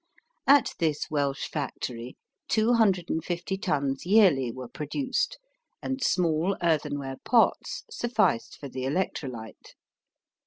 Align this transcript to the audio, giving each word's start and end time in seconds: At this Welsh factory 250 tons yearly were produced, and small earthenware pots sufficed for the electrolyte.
At 0.47 0.73
this 0.79 1.11
Welsh 1.11 1.47
factory 1.47 2.17
250 2.47 3.55
tons 3.59 4.03
yearly 4.03 4.51
were 4.51 4.67
produced, 4.67 5.37
and 5.79 6.03
small 6.03 6.57
earthenware 6.63 7.17
pots 7.23 7.83
sufficed 7.87 8.57
for 8.59 8.67
the 8.67 8.81
electrolyte. 8.85 9.75